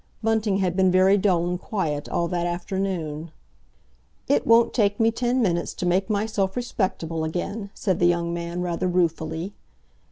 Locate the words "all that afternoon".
2.09-3.29